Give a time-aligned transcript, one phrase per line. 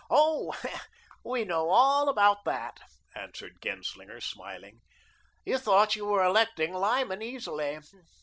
[0.09, 0.51] "Oh,
[1.23, 2.79] we know all about that,"
[3.13, 4.79] answered Genslinger, smiling.
[5.45, 7.77] "You thought you were electing Lyman easily.